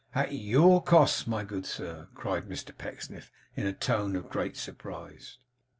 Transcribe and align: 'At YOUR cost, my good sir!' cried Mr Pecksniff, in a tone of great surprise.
'At 0.15 0.33
YOUR 0.33 0.81
cost, 0.81 1.27
my 1.27 1.43
good 1.43 1.63
sir!' 1.63 2.07
cried 2.15 2.45
Mr 2.49 2.75
Pecksniff, 2.75 3.31
in 3.55 3.67
a 3.67 3.71
tone 3.73 4.15
of 4.15 4.31
great 4.31 4.57
surprise. 4.57 5.37